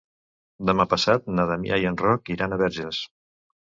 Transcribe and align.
Demà 0.69 0.85
passat 0.93 1.29
na 1.39 1.45
Damià 1.51 1.79
i 1.83 1.85
en 1.93 2.01
Roc 2.05 2.35
iran 2.37 2.57
a 2.59 2.59
Verges. 2.63 3.03